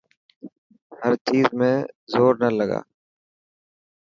هر 1.01 1.13
چيز 1.27 1.45
۾ 1.59 1.71
زور 2.11 2.33
نا 2.41 2.49
لگا. 2.59 2.79